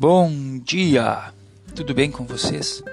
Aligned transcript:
Bom 0.00 0.60
dia! 0.60 1.34
Tudo 1.74 1.92
bem 1.92 2.08
com 2.08 2.24
vocês? 2.24 2.84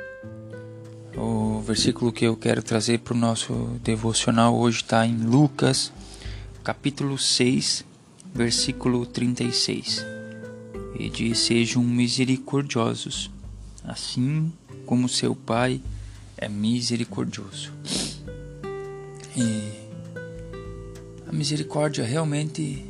O 1.16 1.60
versículo 1.62 2.12
que 2.12 2.26
eu 2.26 2.36
quero 2.36 2.64
trazer 2.64 2.98
para 2.98 3.14
o 3.14 3.18
nosso 3.18 3.54
devocional 3.84 4.58
hoje 4.58 4.78
está 4.78 5.06
em 5.06 5.16
Lucas, 5.16 5.94
capítulo 6.64 7.16
6, 7.16 7.86
versículo 8.34 9.06
36. 9.06 10.04
E 10.98 11.08
diz: 11.08 11.38
Sejam 11.38 11.84
misericordiosos, 11.84 13.30
assim 13.84 14.52
como 14.88 15.08
seu 15.08 15.36
Pai 15.36 15.80
é 16.36 16.50
misericordioso. 16.50 17.72
E 19.38 19.74
a 21.30 21.32
misericórdia 21.32 22.04
realmente 22.04 22.84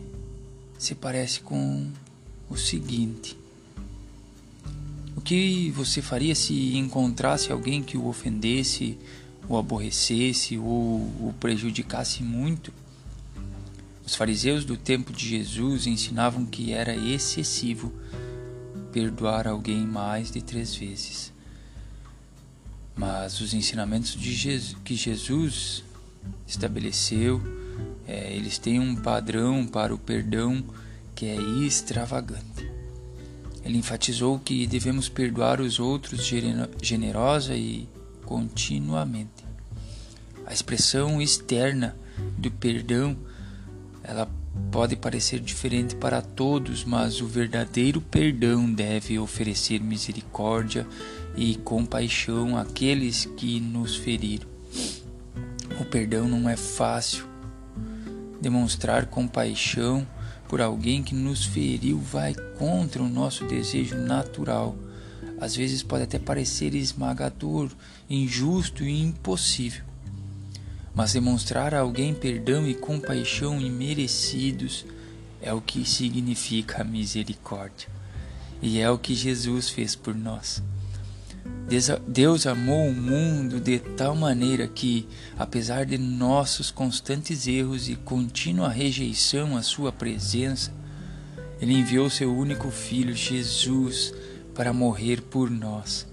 se 0.80 0.96
parece 0.96 1.42
com 1.42 1.86
o 2.50 2.56
seguinte 2.56 3.44
que 5.26 5.72
você 5.72 6.04
faria 6.04 6.36
se 6.36 6.78
encontrasse 6.78 7.52
alguém 7.52 7.82
que 7.82 7.98
o 7.98 8.08
ofendesse, 8.08 8.96
o 9.50 9.58
aborrecesse 9.58 10.56
ou 10.56 10.98
o 10.98 11.34
prejudicasse 11.40 12.22
muito? 12.22 12.72
Os 14.06 14.14
fariseus 14.14 14.64
do 14.64 14.78
tempo 14.78 15.12
de 15.12 15.28
Jesus 15.28 15.88
ensinavam 15.88 16.46
que 16.46 16.72
era 16.72 16.96
excessivo 16.96 17.92
perdoar 18.94 19.48
alguém 19.48 19.86
mais 19.86 20.32
de 20.32 20.44
três 20.44 20.76
vezes. 20.76 21.34
Mas 22.96 23.42
os 23.42 23.54
ensinamentos 23.54 24.12
Jesus, 24.12 24.78
que 24.86 24.96
Jesus 24.96 25.84
estabeleceu, 26.48 27.42
é, 28.08 28.32
eles 28.32 28.60
têm 28.60 28.80
um 28.80 28.96
padrão 28.96 29.66
para 29.66 29.94
o 29.94 29.98
perdão 29.98 30.64
que 31.16 31.26
é 31.26 31.36
extravagante. 31.66 32.55
Ele 33.66 33.80
enfatizou 33.80 34.38
que 34.38 34.68
devemos 34.68 35.10
perdoar 35.10 35.60
os 35.60 35.80
outros 35.80 36.32
generosa 36.82 37.56
e 37.56 37.90
continuamente. 38.24 39.44
A 40.46 40.54
expressão 40.54 41.20
externa 41.20 41.98
do 42.38 42.52
perdão, 42.52 43.18
ela 44.04 44.30
pode 44.72 44.96
parecer 44.96 45.40
diferente 45.40 45.96
para 45.96 46.22
todos, 46.22 46.84
mas 46.86 47.20
o 47.22 47.26
verdadeiro 47.26 48.00
perdão 48.00 48.72
deve 48.72 49.18
oferecer 49.18 49.82
misericórdia 49.82 50.88
e 51.36 51.56
compaixão 51.56 52.56
àqueles 52.56 53.26
que 53.26 53.60
nos 53.60 53.96
feriram. 53.96 54.48
O 55.82 55.86
perdão 55.86 56.28
não 56.28 56.48
é 56.48 56.56
fácil. 56.56 57.26
Demonstrar 58.40 59.08
compaixão 59.08 60.08
por 60.48 60.62
alguém 60.62 61.02
que 61.04 61.16
nos 61.16 61.46
feriu 61.46 62.00
vai 62.00 62.34
contra 62.58 63.02
o 63.02 63.10
nosso 63.10 63.46
desejo 63.46 63.96
natural. 63.96 64.76
Às 65.40 65.56
vezes 65.56 65.84
pode 65.84 66.04
até 66.04 66.18
parecer 66.18 66.74
esmagador, 66.76 67.70
injusto 68.10 68.84
e 68.84 69.02
impossível. 69.02 69.84
Mas 70.94 71.14
demonstrar 71.14 71.74
a 71.74 71.80
alguém 71.80 72.14
perdão 72.14 72.68
e 72.68 72.74
compaixão 72.74 73.60
imerecidos 73.60 74.86
é 75.42 75.54
o 75.54 75.62
que 75.62 75.84
significa 75.84 76.82
a 76.82 76.86
misericórdia. 76.86 77.90
E 78.62 78.80
é 78.80 78.90
o 78.90 78.98
que 78.98 79.14
Jesus 79.14 79.70
fez 79.70 79.94
por 79.94 80.16
nós. 80.16 80.64
Deus 82.08 82.46
amou 82.46 82.88
o 82.88 82.94
mundo 82.94 83.60
de 83.60 83.80
tal 83.80 84.16
maneira 84.16 84.68
que, 84.68 85.08
apesar 85.38 85.84
de 85.84 85.98
nossos 85.98 86.70
constantes 86.70 87.48
erros 87.48 87.90
e 87.90 87.96
contínua 87.96 88.70
rejeição 88.70 89.58
à 89.58 89.64
Sua 89.64 89.92
presença, 89.92 90.72
Ele 91.60 91.74
enviou 91.74 92.08
seu 92.08 92.36
único 92.36 92.70
Filho, 92.70 93.16
Jesus, 93.16 94.14
para 94.54 94.72
morrer 94.72 95.22
por 95.22 95.50
nós. 95.50 96.06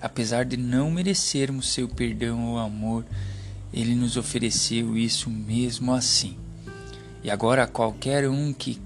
Apesar 0.00 0.44
de 0.44 0.56
não 0.56 0.90
merecermos 0.90 1.72
seu 1.72 1.88
perdão 1.88 2.46
ou 2.48 2.58
amor, 2.58 3.06
Ele 3.72 3.94
nos 3.94 4.16
ofereceu 4.16 4.96
isso 4.96 5.30
mesmo 5.30 5.94
assim. 5.94 6.36
E 7.22 7.30
agora 7.30 7.68
qualquer 7.68 8.28
um 8.28 8.52
que 8.52 8.80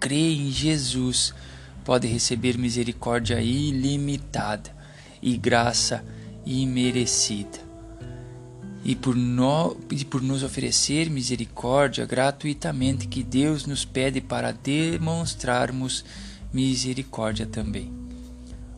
crê 0.00 0.32
em 0.32 0.50
Jesus 0.50 1.34
pode 1.84 2.08
receber 2.08 2.56
misericórdia 2.56 3.40
ilimitada 3.40 4.81
e 5.22 5.36
graça 5.36 6.04
imerecida. 6.44 7.60
E 8.84 8.96
por, 8.96 9.14
no, 9.14 9.76
e 9.90 10.04
por 10.04 10.20
nos 10.20 10.42
oferecer 10.42 11.08
misericórdia 11.08 12.04
gratuitamente, 12.04 13.06
que 13.06 13.22
Deus 13.22 13.64
nos 13.64 13.84
pede 13.84 14.20
para 14.20 14.50
demonstrarmos 14.50 16.04
misericórdia 16.52 17.46
também. 17.46 17.92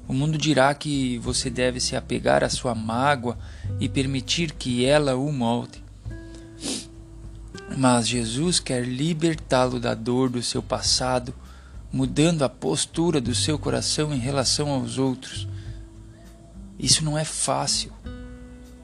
O 0.07 0.13
mundo 0.13 0.37
dirá 0.37 0.75
que 0.75 1.17
você 1.19 1.49
deve 1.49 1.81
se 1.81 1.97
apegar 1.97 2.45
à 2.45 2.51
sua 2.51 2.75
mágoa 2.75 3.39
e 3.81 3.89
permitir 3.89 4.53
que 4.53 4.85
ela 4.85 5.17
o 5.17 5.33
molde. 5.33 5.83
Mas 7.79 8.07
Jesus 8.07 8.61
quer 8.61 8.87
libertá-lo 8.87 9.81
da 9.81 9.95
dor 9.95 10.29
do 10.29 10.43
seu 10.43 10.63
passado, 10.63 11.35
mudando 11.91 12.43
a 12.43 12.49
postura 12.51 13.23
do 13.23 13.35
seu 13.35 13.59
coração 13.59 14.13
em 14.13 14.19
relação 14.19 14.69
aos 14.69 14.99
outros 14.99 15.49
isso 16.79 17.05
não 17.05 17.19
é 17.19 17.25
fácil. 17.25 17.93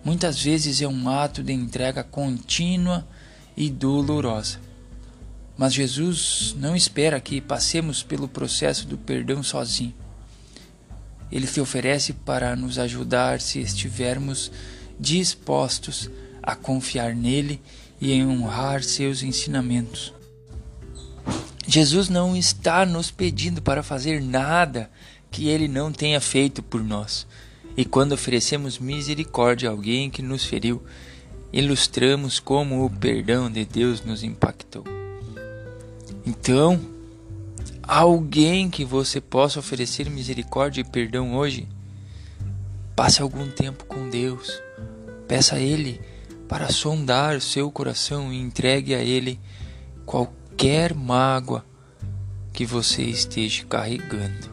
Muitas 0.05 0.43
vezes 0.43 0.81
é 0.81 0.89
um 0.89 1.09
ato 1.09 1.43
de 1.43 1.53
entrega 1.53 2.03
contínua 2.03 3.06
e 3.56 3.69
dolorosa. 3.69 4.59
Mas 5.56 5.75
Jesus 5.75 6.56
não 6.59 6.75
espera 6.75 7.21
que 7.21 7.41
passemos 7.41 8.03
pelo 8.03 8.27
processo 8.27 8.87
do 8.87 8.97
perdão 8.97 9.43
sozinho. 9.43 9.95
Ele 11.31 11.47
se 11.47 11.61
oferece 11.61 12.12
para 12.12 12.56
nos 12.56 12.78
ajudar 12.78 13.41
se 13.41 13.61
estivermos 13.61 14.51
dispostos 14.99 16.11
a 16.43 16.57
confiar 16.57 17.15
nele 17.15 17.61
e 18.01 18.12
em 18.12 18.27
honrar 18.27 18.83
seus 18.83 19.22
ensinamentos. 19.22 20.15
Jesus 21.67 22.09
não 22.09 22.37
está 22.37 22.84
nos 22.84 23.11
pedindo 23.11 23.62
para 23.62 23.83
fazer 23.83 24.21
nada 24.21 24.91
que 25.31 25.47
ele 25.49 25.69
não 25.69 25.93
tenha 25.93 26.21
feito 26.21 26.62
por 26.62 26.83
nós. 26.83 27.27
E 27.76 27.84
quando 27.84 28.12
oferecemos 28.12 28.78
misericórdia 28.78 29.69
a 29.69 29.72
alguém 29.72 30.10
que 30.10 30.22
nos 30.22 30.44
feriu, 30.44 30.82
ilustramos 31.53 32.38
como 32.38 32.84
o 32.84 32.91
perdão 32.91 33.50
de 33.50 33.64
Deus 33.64 34.04
nos 34.04 34.22
impactou. 34.22 34.84
Então, 36.26 36.80
alguém 37.82 38.69
que 38.70 38.84
você 38.84 39.20
possa 39.20 39.59
oferecer 39.59 40.09
misericórdia 40.10 40.80
e 40.80 40.84
perdão 40.84 41.34
hoje, 41.34 41.66
passe 42.94 43.22
algum 43.22 43.48
tempo 43.48 43.84
com 43.84 44.09
Deus. 44.09 44.60
Peça 45.26 45.56
a 45.56 45.60
Ele 45.60 46.00
para 46.48 46.69
sondar 46.69 47.41
seu 47.41 47.70
coração 47.70 48.32
e 48.32 48.41
entregue 48.41 48.94
a 48.94 49.03
Ele 49.03 49.41
qualquer 50.04 50.94
mágoa 50.94 51.64
que 52.53 52.66
você 52.66 53.03
esteja 53.03 53.64
carregando. 53.64 54.50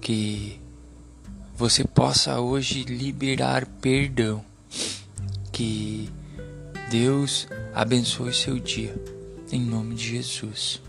Que 0.00 0.60
você 1.56 1.84
possa 1.84 2.38
hoje 2.38 2.84
liberar 2.84 3.64
perdão. 3.80 4.44
Que 5.50 6.10
Deus 6.90 7.48
abençoe 7.74 8.34
seu 8.34 8.58
dia. 8.58 8.94
Em 9.50 9.60
nome 9.60 9.94
de 9.94 10.04
Jesus. 10.04 10.82